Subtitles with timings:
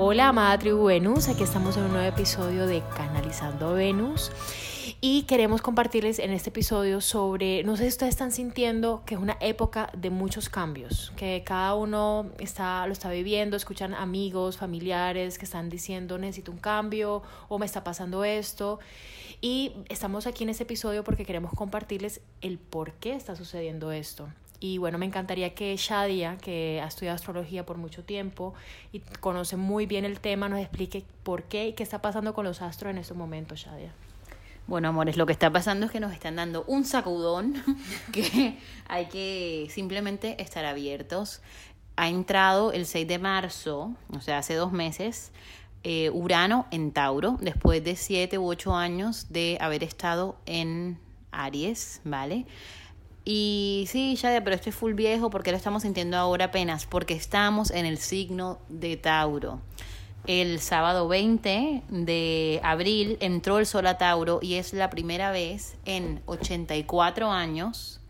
[0.00, 1.26] Hola, amada tribu Venus.
[1.26, 4.30] Aquí estamos en un nuevo episodio de Canalizando Venus.
[5.00, 9.20] Y queremos compartirles en este episodio sobre, no sé si ustedes están sintiendo que es
[9.20, 15.36] una época de muchos cambios, que cada uno está, lo está viviendo, escuchan amigos, familiares
[15.36, 18.78] que están diciendo necesito un cambio o me está pasando esto.
[19.40, 24.28] Y estamos aquí en este episodio porque queremos compartirles el por qué está sucediendo esto.
[24.60, 28.54] Y bueno, me encantaría que Shadia, que ha estudiado astrología por mucho tiempo
[28.92, 32.44] y conoce muy bien el tema, nos explique por qué y qué está pasando con
[32.44, 33.92] los astros en estos momentos, Shadia.
[34.66, 37.54] Bueno, amores, lo que está pasando es que nos están dando un sacudón
[38.12, 41.40] que hay que simplemente estar abiertos.
[41.96, 45.32] Ha entrado el 6 de marzo, o sea, hace dos meses,
[45.84, 50.98] eh, Urano en Tauro, después de siete u ocho años de haber estado en
[51.30, 52.46] Aries, ¿vale?
[53.30, 57.70] Y sí, ya, pero estoy full viejo porque lo estamos sintiendo ahora apenas, porque estamos
[57.70, 59.60] en el signo de Tauro.
[60.26, 65.76] El sábado 20 de abril entró el sol a Tauro y es la primera vez
[65.84, 68.00] en 84 años,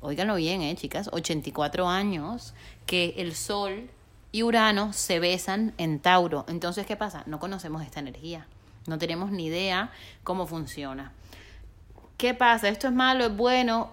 [0.00, 2.54] óiganlo bien, eh, chicas, 84 años,
[2.86, 3.90] que el sol
[4.32, 6.46] y Urano se besan en Tauro.
[6.48, 7.22] Entonces, ¿qué pasa?
[7.26, 8.46] No conocemos esta energía,
[8.86, 9.92] no tenemos ni idea
[10.22, 11.12] cómo funciona.
[12.16, 12.70] ¿Qué pasa?
[12.70, 13.26] ¿Esto es malo?
[13.26, 13.90] ¿Es bueno?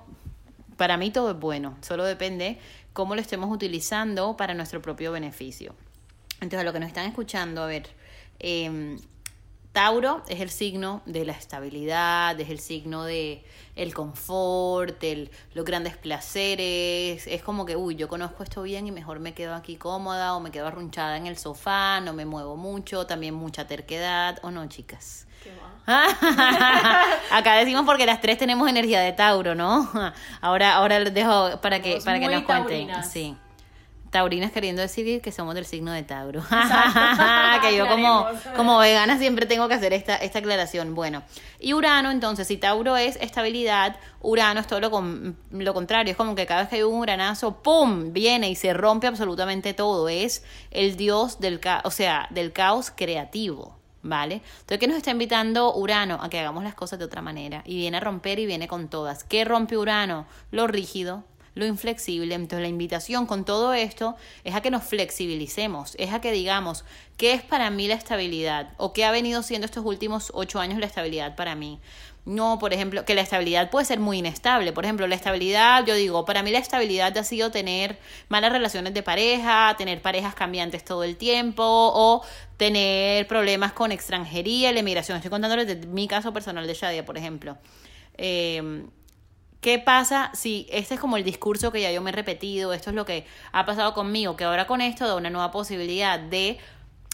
[0.82, 2.58] Para mí todo es bueno, solo depende
[2.92, 5.76] cómo lo estemos utilizando para nuestro propio beneficio.
[6.40, 7.88] Entonces, lo que nos están escuchando, a ver,
[8.40, 8.98] eh,
[9.72, 13.46] Tauro es el signo de la estabilidad, es el signo de
[13.76, 17.26] el confort, de los grandes placeres.
[17.26, 20.42] Es como que, uy, yo conozco esto bien y mejor me quedo aquí cómoda o
[20.42, 24.68] me quedo arrunchada en el sofá, no me muevo mucho, también mucha terquedad, ¿o no,
[24.68, 25.26] chicas?
[25.88, 29.90] Acá decimos porque las tres tenemos energía de Tauro, ¿no?
[30.42, 32.90] Ahora, ahora les dejo para que, para que nos cuenten.
[33.04, 33.36] Sí.
[34.12, 36.44] Taurinas queriendo decir que somos del signo de Tauro.
[37.62, 38.28] que yo como,
[38.58, 40.94] como vegana siempre tengo que hacer esta, esta aclaración.
[40.94, 41.24] Bueno,
[41.60, 46.12] y Urano, entonces, si Tauro es estabilidad, Urano es todo lo, con, lo contrario.
[46.12, 48.12] Es como que cada vez que hay un uranazo, ¡pum!
[48.12, 50.10] viene y se rompe absolutamente todo.
[50.10, 53.78] Es el dios del, ca o sea, del caos creativo.
[54.04, 54.42] ¿Vale?
[54.62, 56.18] Entonces, ¿qué nos está invitando Urano?
[56.22, 57.62] A que hagamos las cosas de otra manera.
[57.66, 59.24] Y viene a romper y viene con todas.
[59.24, 60.26] ¿Qué rompe Urano?
[60.50, 62.36] Lo rígido, lo inflexible.
[62.36, 66.86] Entonces la invitación con todo esto es a que nos flexibilicemos, es a que digamos,
[67.18, 68.74] ¿qué es para mí la estabilidad?
[68.78, 71.80] ¿O qué ha venido siendo estos últimos ocho años la estabilidad para mí?
[72.24, 74.74] No, por ejemplo, que la estabilidad puede ser muy inestable.
[74.74, 77.98] Por ejemplo, la estabilidad, yo digo, para mí la estabilidad ha sido tener
[78.30, 82.22] malas relaciones de pareja, tener parejas cambiantes todo el tiempo o
[82.58, 85.18] tener problemas con extranjería, la emigración.
[85.18, 87.58] Estoy contándoles de mi caso personal de Shadia, por ejemplo.
[88.20, 88.84] Eh,
[89.62, 92.90] ¿Qué pasa si este es como el discurso que ya yo me he repetido, esto
[92.90, 96.58] es lo que ha pasado conmigo, que ahora con esto da una nueva posibilidad de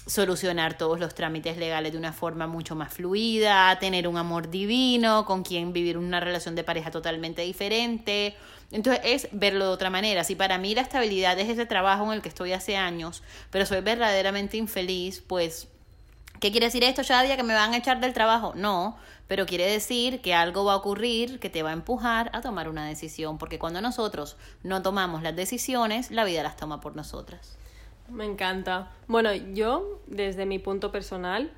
[0.05, 5.25] solucionar todos los trámites legales de una forma mucho más fluida, tener un amor divino,
[5.25, 8.33] con quien vivir una relación de pareja totalmente diferente.
[8.71, 10.23] Entonces es verlo de otra manera.
[10.23, 13.65] Si para mí la estabilidad es ese trabajo en el que estoy hace años, pero
[13.65, 15.67] soy verdaderamente infeliz, pues
[16.39, 17.35] ¿Qué quiere decir esto, Shadia?
[17.35, 18.53] ¿Que me van a echar del trabajo?
[18.55, 22.41] No, pero quiere decir que algo va a ocurrir que te va a empujar a
[22.41, 26.95] tomar una decisión, porque cuando nosotros no tomamos las decisiones, la vida las toma por
[26.95, 27.57] nosotras.
[28.09, 28.91] Me encanta.
[29.07, 31.51] Bueno, yo, desde mi punto personal,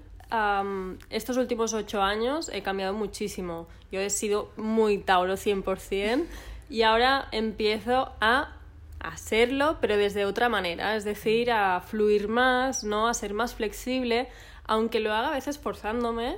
[1.09, 3.67] estos últimos ocho años he cambiado muchísimo.
[3.91, 6.25] Yo he sido muy Tauro 100%
[6.69, 8.55] y ahora empiezo a
[8.99, 13.07] hacerlo, pero desde otra manera, es decir, a fluir más, ¿no?
[13.07, 14.27] A ser más flexible,
[14.69, 16.37] aunque lo haga a veces forzándome,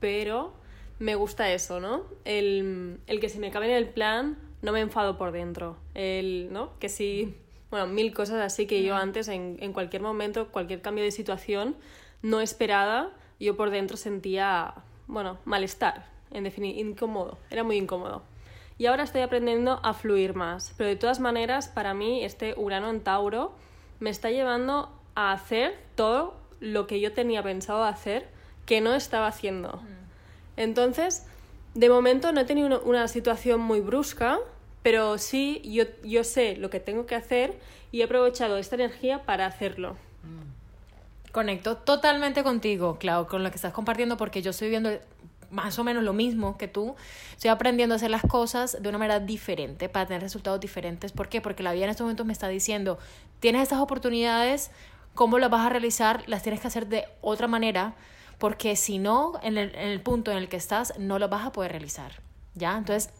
[0.00, 0.52] pero
[0.98, 2.02] me gusta eso, ¿no?
[2.26, 5.78] El, el que si me cabe en el plan, no me enfado por dentro.
[5.94, 6.78] El, ¿no?
[6.78, 7.34] Que si,
[7.70, 11.74] bueno, mil cosas así que yo antes, en, en cualquier momento, cualquier cambio de situación
[12.20, 14.74] no esperada, yo por dentro sentía,
[15.06, 18.22] bueno, malestar, en definitiva, incómodo, era muy incómodo.
[18.76, 22.90] Y ahora estoy aprendiendo a fluir más, pero de todas maneras, para mí, este Urano
[22.90, 23.52] en Tauro
[24.00, 28.28] me está llevando a hacer todo lo que yo tenía pensado hacer
[28.66, 29.80] que no estaba haciendo.
[30.56, 31.26] Entonces,
[31.74, 34.38] de momento no he tenido una, situación muy brusca,
[34.82, 37.58] pero sí yo, yo sé lo que tengo que hacer
[37.92, 39.96] y he aprovechado esta energía para hacerlo.
[41.32, 44.90] Conecto totalmente contigo, Clau, con lo que estás compartiendo, porque yo estoy viendo
[45.50, 46.96] más o menos lo mismo que tú.
[47.32, 51.12] Estoy aprendiendo a hacer las cosas de una manera diferente para tener resultados diferentes.
[51.12, 51.40] ¿Por qué?
[51.40, 52.98] Porque la vida en estos momentos me está diciendo,
[53.40, 54.70] tienes estas oportunidades,
[55.14, 56.24] ¿cómo las vas a realizar?
[56.26, 57.94] Las tienes que hacer de otra manera,
[58.38, 61.46] porque si no, en el, en el punto en el que estás, no lo vas
[61.46, 62.20] a poder realizar.
[62.54, 62.76] ¿Ya?
[62.76, 63.10] Entonces,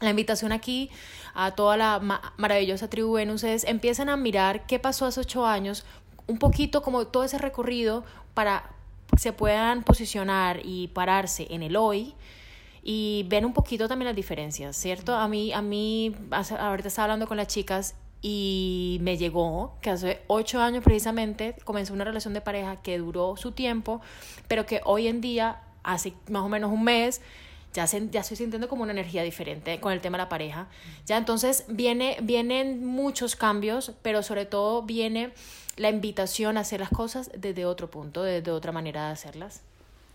[0.00, 0.90] la invitación aquí
[1.34, 2.00] a toda la
[2.36, 5.84] maravillosa tribu Venus es empiecen a mirar qué pasó hace ocho años,
[6.26, 8.70] un poquito como todo ese recorrido para
[9.16, 12.14] se puedan posicionar y pararse en el hoy
[12.82, 15.14] y ven un poquito también las diferencias, ¿cierto?
[15.14, 20.20] A mí, a mí, ahorita estaba hablando con las chicas y me llegó que hace
[20.26, 24.00] ocho años precisamente comenzó una relación de pareja que duró su tiempo,
[24.48, 27.20] pero que hoy en día, hace más o menos un mes,
[27.72, 30.66] ya, ya estoy sintiendo como una energía diferente con el tema de la pareja.
[31.04, 35.32] Ya entonces viene, vienen muchos cambios, pero sobre todo viene
[35.76, 39.62] la invitación a hacer las cosas desde otro punto, desde otra manera de hacerlas.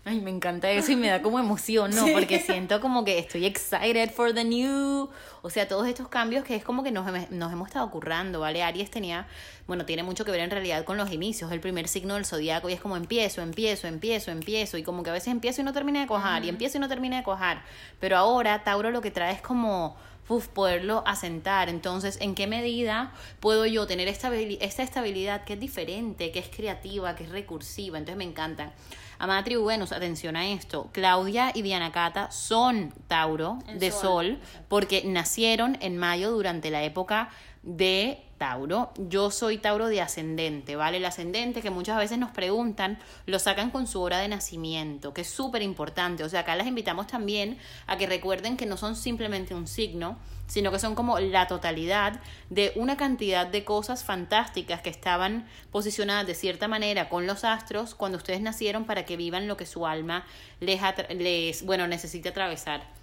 [0.04, 2.04] Ay, me encanta eso y me da como emoción, ¿no?
[2.12, 5.08] Porque siento como que estoy excited for the new.
[5.42, 8.64] O sea, todos estos cambios que es como que nos, nos hemos estado currando, ¿vale?
[8.64, 9.28] Aries tenía,
[9.68, 12.68] bueno, tiene mucho que ver en realidad con los inicios, el primer signo del zodiaco
[12.68, 15.72] y es como empiezo, empiezo, empiezo, empiezo y como que a veces empiezo y no
[15.72, 17.62] termina de cojar y empiezo y no termina de cojar.
[18.00, 19.96] Pero ahora Tauro lo que trae es como
[20.40, 21.68] poderlo asentar.
[21.68, 26.48] Entonces, ¿en qué medida puedo yo tener esta, esta estabilidad que es diferente, que es
[26.48, 27.98] creativa, que es recursiva?
[27.98, 28.72] Entonces me encanta.
[29.18, 30.90] Amada Tribu Venus, atención a esto.
[30.90, 37.30] Claudia y Diana Cata son Tauro de sol porque nacieron en mayo durante la época
[37.62, 38.90] de Tauro.
[38.96, 40.96] Yo soy Tauro de ascendente, ¿vale?
[40.96, 45.20] El ascendente que muchas veces nos preguntan, lo sacan con su hora de nacimiento, que
[45.20, 46.24] es súper importante.
[46.24, 47.56] O sea, acá las invitamos también
[47.86, 50.18] a que recuerden que no son simplemente un signo,
[50.48, 56.26] sino que son como la totalidad de una cantidad de cosas fantásticas que estaban posicionadas
[56.26, 59.86] de cierta manera con los astros cuando ustedes nacieron para que vivan lo que su
[59.86, 60.26] alma
[60.58, 60.80] les,
[61.10, 63.01] les bueno, necesite atravesar.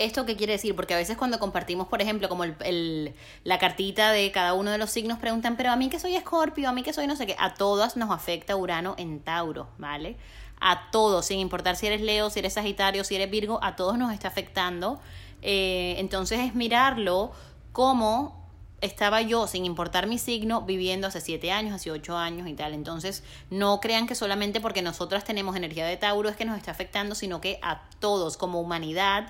[0.00, 0.74] ¿Esto qué quiere decir?
[0.74, 3.14] Porque a veces cuando compartimos, por ejemplo, como el,
[3.44, 6.68] la cartita de cada uno de los signos, preguntan, pero a mí que soy escorpio,
[6.68, 10.16] a mí que soy no sé qué, a todas nos afecta Urano en Tauro, ¿vale?
[10.58, 13.98] A todos, sin importar si eres Leo, si eres Sagitario, si eres Virgo, a todos
[13.98, 15.00] nos está afectando.
[15.42, 17.32] Eh, entonces es mirarlo
[17.72, 18.40] como
[18.80, 22.72] estaba yo, sin importar mi signo, viviendo hace siete años, hace ocho años y tal.
[22.72, 26.70] Entonces, no crean que solamente porque nosotras tenemos energía de Tauro es que nos está
[26.70, 29.28] afectando, sino que a todos como humanidad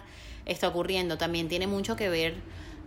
[0.52, 1.18] está ocurriendo.
[1.18, 2.34] También tiene mucho que ver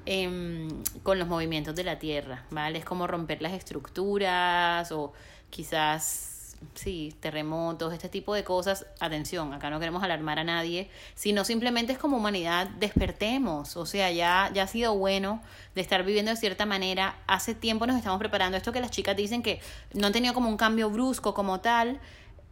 [0.05, 0.69] em,
[1.03, 2.79] con los movimientos de la Tierra, ¿vale?
[2.79, 5.13] Es como romper las estructuras o
[5.49, 6.33] quizás
[6.73, 11.93] sí, terremotos, este tipo de cosas, atención, acá no queremos alarmar a nadie, sino simplemente
[11.93, 15.41] es como humanidad, despertemos, o sea, ya, ya ha sido bueno
[15.75, 19.15] de estar viviendo de cierta manera, hace tiempo nos estamos preparando, esto que las chicas
[19.15, 19.59] dicen que
[19.93, 21.99] no han tenido como un cambio brusco como tal,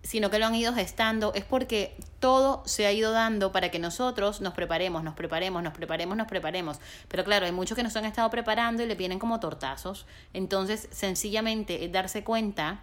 [0.03, 3.79] sino que lo han ido gestando, es porque todo se ha ido dando para que
[3.79, 6.79] nosotros nos preparemos, nos preparemos, nos preparemos, nos preparemos.
[7.07, 10.05] Pero claro, hay muchos que nos han estado preparando y le vienen como tortazos.
[10.33, 12.81] Entonces, sencillamente darse cuenta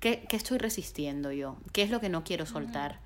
[0.00, 2.98] que, estoy resistiendo yo, qué es lo que no quiero soltar,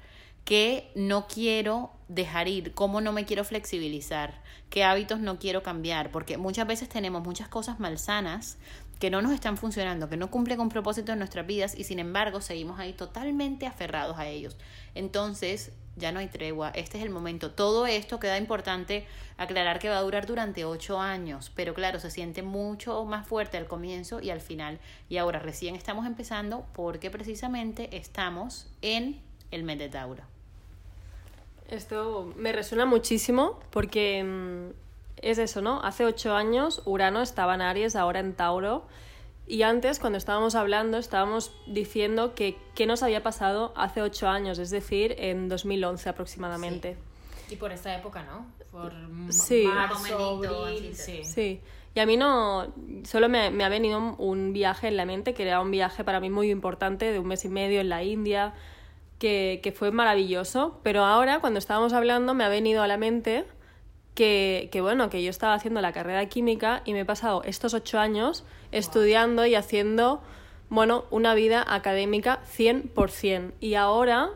[0.44, 6.10] qué no quiero dejar ir, cómo no me quiero flexibilizar, qué hábitos no quiero cambiar,
[6.10, 8.58] porque muchas veces tenemos muchas cosas malsanas
[9.04, 11.98] que no nos están funcionando, que no cumplen con propósito en nuestras vidas y sin
[11.98, 14.56] embargo seguimos ahí totalmente aferrados a ellos.
[14.94, 17.50] Entonces, ya no hay tregua, este es el momento.
[17.50, 19.06] Todo esto queda importante
[19.36, 23.58] aclarar que va a durar durante ocho años, pero claro, se siente mucho más fuerte
[23.58, 24.80] al comienzo y al final.
[25.10, 29.20] Y ahora recién estamos empezando porque precisamente estamos en
[29.50, 30.22] el mes de Tauro.
[31.68, 34.83] Esto me resuena muchísimo porque mm,
[35.24, 35.80] es eso, ¿no?
[35.82, 38.86] Hace ocho años Urano estaba en Aries, ahora en Tauro.
[39.46, 44.58] Y antes, cuando estábamos hablando, estábamos diciendo que qué nos había pasado hace ocho años,
[44.58, 46.96] es decir, en 2011 aproximadamente.
[47.50, 48.46] Y por esta época, ¿no?
[48.70, 48.92] Por
[49.30, 49.68] sí.
[50.94, 51.24] sí.
[51.24, 51.60] sí.
[51.94, 52.72] Y a mí no,
[53.04, 56.20] solo me, me, ha venido un viaje en la mente, que era un viaje para
[56.20, 58.54] mí muy importante, de un mes y medio en la India,
[59.18, 60.80] que, que fue maravilloso.
[60.82, 63.44] Pero ahora, cuando estábamos hablando, me ha venido a la mente
[64.14, 67.74] que, que, bueno, que yo estaba haciendo la carrera química y me he pasado estos
[67.74, 70.22] ocho años estudiando y haciendo,
[70.68, 73.52] bueno, una vida académica 100%.
[73.60, 74.30] Y ahora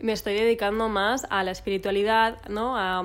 [0.00, 2.76] me estoy dedicando más a la espiritualidad, ¿no?
[2.76, 3.02] A,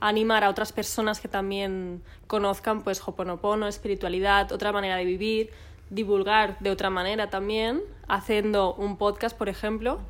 [0.00, 5.50] animar a otras personas que también conozcan, pues, Hoponopono, espiritualidad, otra manera de vivir,
[5.88, 10.00] divulgar de otra manera también, haciendo un podcast, por ejemplo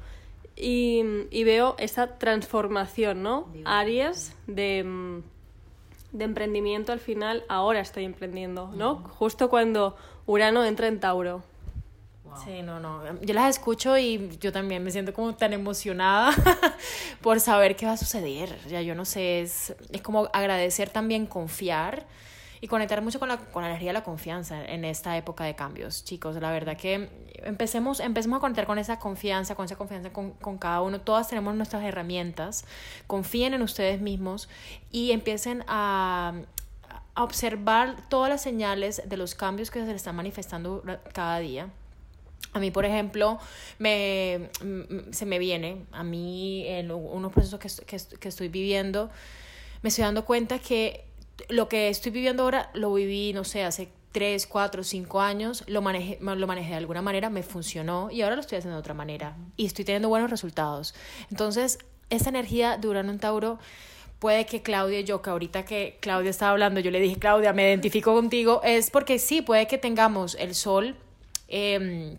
[0.56, 3.48] y, y veo esa transformación, ¿no?
[3.64, 5.22] Aries de, mm,
[6.12, 8.96] de emprendimiento al final, ahora estoy emprendiendo, ¿no?
[9.18, 9.96] Justo cuando
[10.26, 11.42] Urano entra en Tauro.
[12.44, 13.00] Sí, no, no.
[13.20, 16.32] Yo las escucho y yo también me siento como tan emocionada
[17.20, 18.58] por saber qué va a suceder.
[18.68, 22.04] Ya yo no sé, es, es como agradecer también, confiar
[22.64, 25.54] y conectar mucho con la, con la energía de la confianza en esta época de
[25.54, 26.34] cambios, chicos.
[26.36, 27.10] La verdad que
[27.42, 30.98] empecemos, empecemos a conectar con esa confianza, con esa confianza con, con cada uno.
[30.98, 32.64] Todas tenemos nuestras herramientas.
[33.06, 34.48] Confíen en ustedes mismos
[34.90, 36.32] y empiecen a,
[37.14, 41.68] a observar todas las señales de los cambios que se están manifestando cada día.
[42.54, 43.38] A mí, por ejemplo,
[43.78, 44.48] me,
[45.10, 49.10] se me viene, a mí en unos procesos que, que, que estoy viviendo,
[49.82, 51.04] me estoy dando cuenta que
[51.48, 55.82] lo que estoy viviendo ahora lo viví, no sé, hace 3, 4, 5 años, lo
[55.82, 58.94] manejé, lo manejé de alguna manera, me funcionó y ahora lo estoy haciendo de otra
[58.94, 60.94] manera y estoy teniendo buenos resultados.
[61.30, 61.78] Entonces,
[62.10, 63.58] esta energía de Urano en Tauro
[64.20, 67.52] puede que Claudia y yo, que ahorita que Claudia estaba hablando, yo le dije, Claudia,
[67.52, 70.96] me identifico contigo, es porque sí, puede que tengamos el sol.
[71.48, 72.16] Eh,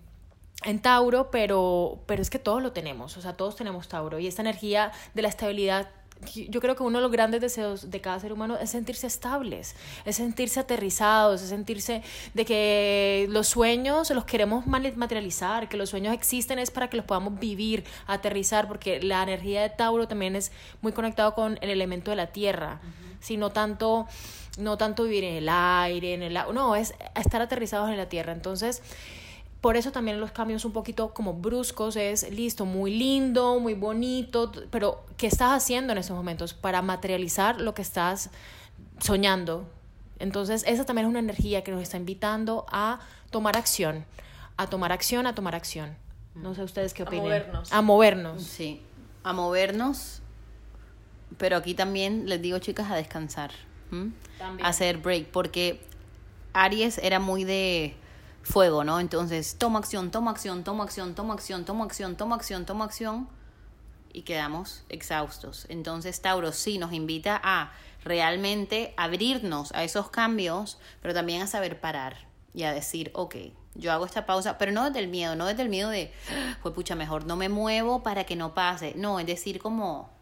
[0.63, 4.27] en Tauro, pero, pero es que todos lo tenemos, o sea, todos tenemos Tauro y
[4.27, 5.89] esta energía de la estabilidad
[6.33, 9.75] yo creo que uno de los grandes deseos de cada ser humano es sentirse estables,
[10.05, 12.01] es sentirse aterrizados, es sentirse
[12.33, 17.05] de que los sueños los queremos materializar, que los sueños existen es para que los
[17.05, 22.11] podamos vivir, aterrizar, porque la energía de Tauro también es muy conectado con el elemento
[22.11, 22.79] de la tierra,
[23.19, 24.07] sino tanto
[24.57, 28.31] no tanto vivir en el aire, en el no, es estar aterrizados en la tierra.
[28.31, 28.81] Entonces,
[29.65, 34.51] por eso también los cambios un poquito como bruscos es, listo, muy lindo, muy bonito,
[34.69, 38.29] pero ¿qué estás haciendo en esos momentos para materializar lo que estás
[38.99, 39.67] soñando?
[40.19, 42.99] Entonces, esa también es una energía que nos está invitando a
[43.31, 44.05] tomar acción,
[44.55, 45.97] a tomar acción, a tomar acción.
[46.35, 47.25] No sé ustedes qué opinan.
[47.25, 47.73] A movernos.
[47.73, 48.43] A movernos.
[48.43, 48.83] Sí,
[49.23, 50.21] a movernos,
[51.39, 53.49] pero aquí también les digo, chicas, a descansar.
[54.61, 55.81] A hacer break, porque
[56.53, 57.95] Aries era muy de
[58.45, 58.99] fuego, ¿no?
[58.99, 63.27] Entonces, toma acción, toma acción, toma acción, toma acción, toma acción, toma acción, toma acción
[64.13, 65.65] y quedamos exhaustos.
[65.67, 67.73] Entonces, Tauro sí nos invita a
[68.03, 73.35] realmente abrirnos a esos cambios, pero también a saber parar y a decir, ok,
[73.73, 76.13] yo hago esta pausa, pero no desde el miedo, no desde el miedo de,
[76.61, 78.93] pues pucha, mejor no me muevo para que no pase.
[78.95, 80.14] No, es decir, como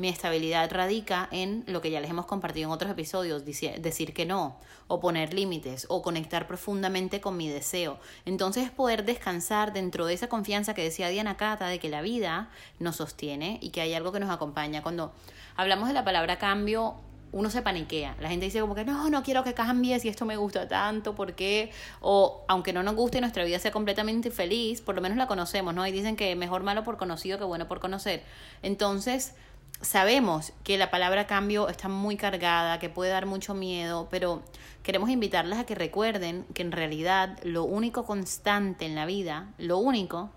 [0.00, 4.24] mi estabilidad radica en lo que ya les hemos compartido en otros episodios, decir que
[4.24, 4.56] no,
[4.88, 7.98] o poner límites, o conectar profundamente con mi deseo.
[8.24, 12.48] Entonces poder descansar dentro de esa confianza que decía Diana Cata, de que la vida
[12.78, 14.82] nos sostiene y que hay algo que nos acompaña.
[14.82, 15.12] Cuando
[15.54, 16.96] hablamos de la palabra cambio,
[17.32, 18.16] uno se paniquea.
[18.20, 21.14] La gente dice como que no, no quiero que cambies y esto me gusta tanto,
[21.14, 21.70] ¿por qué?
[22.00, 25.74] O aunque no nos guste nuestra vida sea completamente feliz, por lo menos la conocemos,
[25.74, 25.86] ¿no?
[25.86, 28.22] Y dicen que mejor malo por conocido que bueno por conocer.
[28.62, 29.34] Entonces,
[29.80, 34.42] sabemos que la palabra cambio está muy cargada, que puede dar mucho miedo, pero
[34.82, 39.78] queremos invitarlas a que recuerden que en realidad lo único constante en la vida, lo
[39.78, 40.30] único,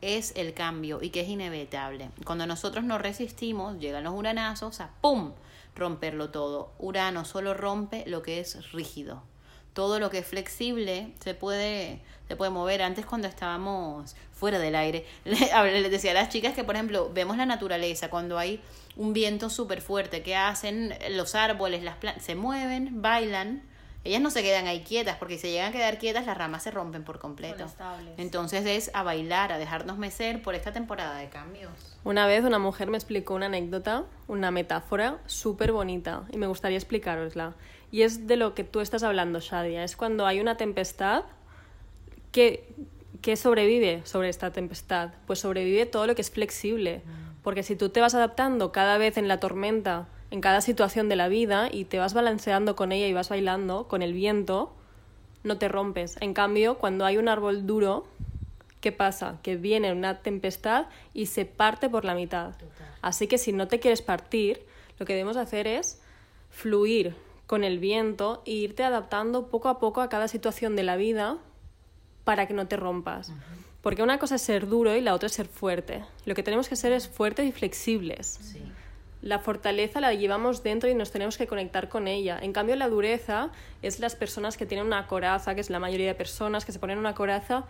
[0.00, 2.10] es el cambio y que es inevitable.
[2.24, 5.32] Cuando nosotros nos resistimos, llegan los uranazos a ¡pum!
[5.74, 6.72] romperlo todo.
[6.78, 9.22] Urano solo rompe lo que es rígido
[9.78, 12.82] todo lo que es flexible se puede, se puede mover.
[12.82, 17.36] Antes cuando estábamos fuera del aire, les decía a las chicas que, por ejemplo, vemos
[17.36, 18.60] la naturaleza, cuando hay
[18.96, 20.92] un viento súper fuerte, ¿qué hacen?
[21.10, 23.62] Los árboles, las plantas, se mueven, bailan.
[24.02, 26.64] Ellas no se quedan ahí quietas, porque si se llegan a quedar quietas, las ramas
[26.64, 27.66] se rompen por completo.
[28.16, 31.70] Entonces es a bailar, a dejarnos mecer por esta temporada de cambios.
[32.02, 36.78] Una vez una mujer me explicó una anécdota, una metáfora súper bonita, y me gustaría
[36.78, 37.54] explicarosla.
[37.90, 39.84] Y es de lo que tú estás hablando, Shadia.
[39.84, 41.24] Es cuando hay una tempestad
[42.32, 42.68] que,
[43.22, 45.10] que sobrevive sobre esta tempestad.
[45.26, 47.02] Pues sobrevive todo lo que es flexible.
[47.42, 51.16] Porque si tú te vas adaptando cada vez en la tormenta, en cada situación de
[51.16, 54.74] la vida, y te vas balanceando con ella y vas bailando con el viento,
[55.44, 56.16] no te rompes.
[56.20, 58.06] En cambio, cuando hay un árbol duro,
[58.82, 59.38] ¿qué pasa?
[59.42, 62.52] Que viene una tempestad y se parte por la mitad.
[63.00, 64.60] Así que si no te quieres partir,
[64.98, 66.02] lo que debemos hacer es
[66.50, 67.14] fluir
[67.48, 71.38] con el viento e irte adaptando poco a poco a cada situación de la vida
[72.24, 73.32] para que no te rompas.
[73.80, 76.04] Porque una cosa es ser duro y la otra es ser fuerte.
[76.26, 78.54] Lo que tenemos que ser es fuertes y flexibles.
[79.22, 82.38] La fortaleza la llevamos dentro y nos tenemos que conectar con ella.
[82.38, 83.50] En cambio, la dureza
[83.80, 86.78] es las personas que tienen una coraza, que es la mayoría de personas que se
[86.78, 87.64] ponen una coraza,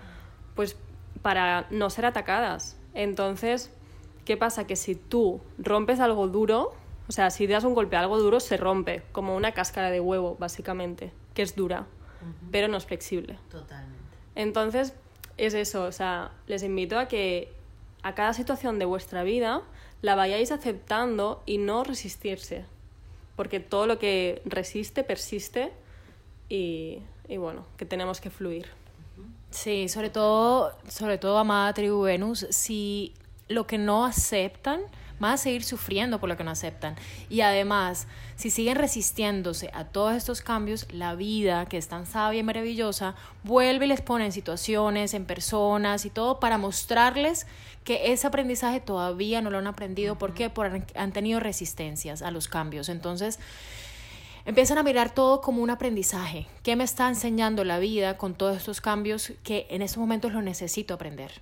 [0.56, 0.76] pues
[1.22, 2.76] para no ser atacadas.
[2.94, 3.70] Entonces,
[4.24, 4.66] ¿qué pasa?
[4.66, 6.74] Que si tú rompes algo duro,
[7.08, 10.00] o sea, si das un golpe a algo duro, se rompe, como una cáscara de
[10.00, 11.86] huevo, básicamente, que es dura,
[12.50, 13.38] pero no es flexible.
[13.50, 13.98] Totalmente.
[14.34, 14.92] Entonces,
[15.38, 17.50] es eso, o sea, les invito a que
[18.02, 19.62] a cada situación de vuestra vida
[20.02, 22.66] la vayáis aceptando y no resistirse,
[23.36, 25.72] porque todo lo que resiste persiste
[26.48, 28.66] y, y bueno, que tenemos que fluir.
[29.50, 33.14] Sí, sobre todo, sobre todo, amada tribu Venus, si
[33.48, 34.82] lo que no aceptan,
[35.18, 36.96] van a seguir sufriendo por lo que no aceptan.
[37.28, 38.06] Y además,
[38.36, 43.14] si siguen resistiéndose a todos estos cambios, la vida, que es tan sabia y maravillosa,
[43.44, 47.46] vuelve y les pone en situaciones, en personas y todo para mostrarles
[47.84, 50.18] que ese aprendizaje todavía no lo han aprendido.
[50.18, 50.50] ¿Por qué?
[50.50, 52.88] Porque han tenido resistencias a los cambios.
[52.88, 53.38] Entonces,
[54.44, 56.46] empiezan a mirar todo como un aprendizaje.
[56.62, 60.42] ¿Qué me está enseñando la vida con todos estos cambios que en estos momentos lo
[60.42, 61.40] necesito aprender?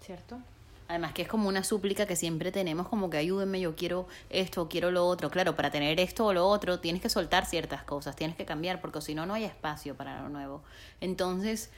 [0.00, 0.38] ¿Cierto?
[0.86, 4.68] Además que es como una súplica que siempre tenemos como que ayúdenme, yo quiero esto,
[4.68, 5.30] quiero lo otro.
[5.30, 8.80] Claro, para tener esto o lo otro tienes que soltar ciertas cosas, tienes que cambiar
[8.80, 10.62] porque si no, no hay espacio para lo nuevo.
[11.00, 11.70] Entonces,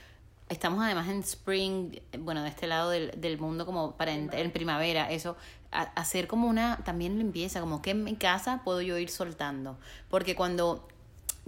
[0.49, 5.11] estamos además en spring, bueno, de este lado del, del mundo como para en, primavera,
[5.11, 5.37] eso,
[5.71, 9.79] hacer como una también limpieza, como que en mi casa puedo yo ir soltando.
[10.09, 10.89] Porque cuando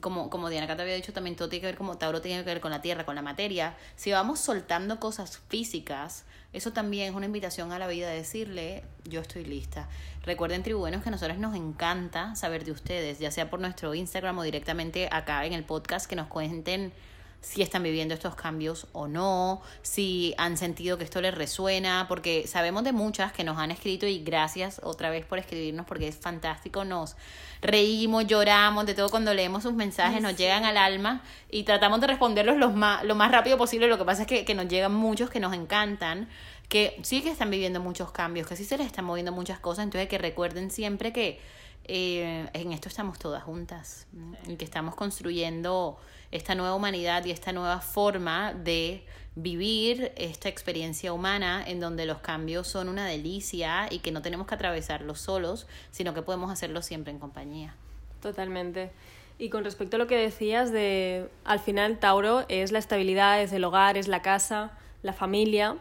[0.01, 2.51] como, como Diana te había dicho, también todo tiene que ver como Tauro tiene que
[2.51, 3.77] ver con la tierra, con la materia.
[3.97, 8.83] Si vamos soltando cosas físicas, eso también es una invitación a la vida, de decirle,
[9.05, 9.89] yo estoy lista.
[10.23, 14.39] Recuerden, tribunos, que a nosotros nos encanta saber de ustedes, ya sea por nuestro Instagram
[14.39, 16.93] o directamente acá en el podcast, que nos cuenten
[17.41, 22.47] si están viviendo estos cambios o no, si han sentido que esto les resuena, porque
[22.47, 26.17] sabemos de muchas que nos han escrito y gracias otra vez por escribirnos porque es
[26.17, 27.17] fantástico, nos
[27.63, 32.09] reímos, lloramos, de todo cuando leemos sus mensajes, nos llegan al alma y tratamos de
[32.09, 34.93] responderlos lo más, lo más rápido posible, lo que pasa es que, que nos llegan
[34.93, 36.29] muchos que nos encantan,
[36.69, 39.85] que sí que están viviendo muchos cambios, que sí se les están moviendo muchas cosas,
[39.85, 41.41] entonces que recuerden siempre que
[41.85, 44.07] eh, en esto estamos todas juntas
[44.47, 45.99] y que estamos construyendo
[46.31, 49.05] esta nueva humanidad y esta nueva forma de
[49.35, 54.47] vivir esta experiencia humana en donde los cambios son una delicia y que no tenemos
[54.47, 57.75] que atravesarlos solos, sino que podemos hacerlo siempre en compañía.
[58.21, 58.91] Totalmente.
[59.39, 63.53] Y con respecto a lo que decías de, al final Tauro es la estabilidad, es
[63.53, 65.77] el hogar, es la casa, la familia,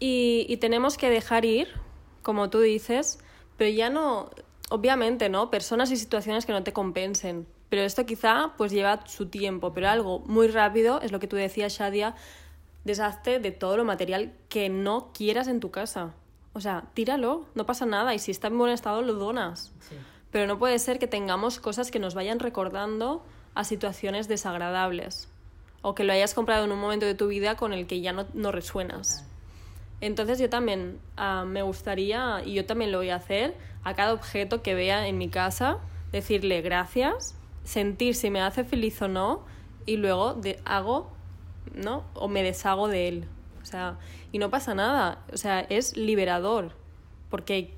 [0.00, 1.68] y, y tenemos que dejar ir,
[2.22, 3.18] como tú dices,
[3.58, 4.30] pero ya no,
[4.70, 5.50] obviamente, ¿no?
[5.50, 9.88] Personas y situaciones que no te compensen, pero esto quizá pues lleva su tiempo, pero
[9.88, 12.14] algo muy rápido es lo que tú decías, Shadia,
[12.84, 16.14] deshazte de todo lo material que no quieras en tu casa.
[16.54, 19.72] O sea, tíralo, no pasa nada y si está en buen estado lo donas.
[20.30, 23.22] Pero no puede ser que tengamos cosas que nos vayan recordando
[23.54, 25.28] a situaciones desagradables
[25.82, 28.12] o que lo hayas comprado en un momento de tu vida con el que ya
[28.12, 29.26] no, no resuenas.
[30.00, 33.54] Entonces yo también ah, me gustaría, y yo también lo voy a hacer,
[33.84, 35.78] a cada objeto que vea en mi casa,
[36.12, 37.37] decirle gracias
[37.68, 39.42] sentir si me hace feliz o no
[39.84, 41.10] y luego de, hago,
[41.74, 42.02] ¿no?
[42.14, 43.28] O me deshago de él.
[43.62, 43.98] O sea,
[44.32, 45.22] y no pasa nada.
[45.34, 46.72] O sea, es liberador.
[47.28, 47.74] Porque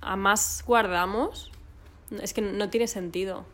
[0.00, 1.52] a más guardamos,
[2.22, 3.44] es que no tiene sentido.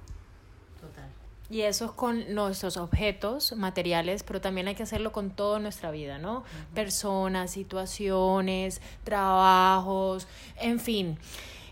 [0.80, 1.10] Total.
[1.50, 5.90] Y eso es con nuestros objetos materiales, pero también hay que hacerlo con toda nuestra
[5.90, 6.44] vida, ¿no?
[6.74, 11.18] Personas, situaciones, trabajos, en fin,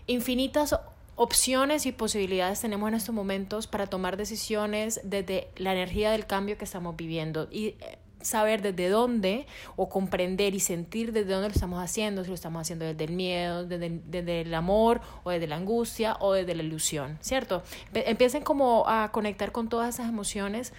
[0.07, 0.75] infinitas
[1.21, 6.57] opciones y posibilidades tenemos en estos momentos para tomar decisiones desde la energía del cambio
[6.57, 11.53] que estamos viviendo y eh, saber desde dónde o comprender y sentir desde dónde lo
[11.53, 15.45] estamos haciendo, si lo estamos haciendo desde el miedo, desde, desde el amor o desde
[15.45, 17.61] la angustia o desde la ilusión, ¿cierto?
[17.93, 20.73] Empiecen como a conectar con todas esas emociones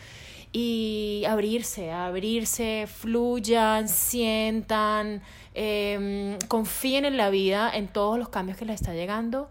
[0.51, 5.23] y abrirse, abrirse, fluyan, sientan,
[5.55, 9.49] eh, confíen en la vida, en todos los cambios que les está llegando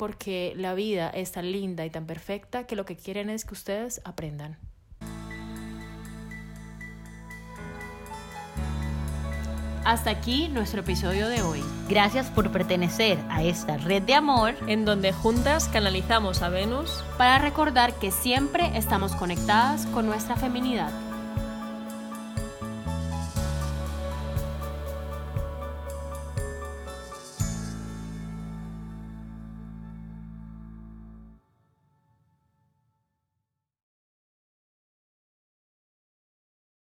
[0.00, 3.52] porque la vida es tan linda y tan perfecta que lo que quieren es que
[3.52, 4.56] ustedes aprendan.
[9.84, 11.62] Hasta aquí nuestro episodio de hoy.
[11.86, 17.36] Gracias por pertenecer a esta red de amor en donde juntas canalizamos a Venus para
[17.36, 21.09] recordar que siempre estamos conectadas con nuestra feminidad.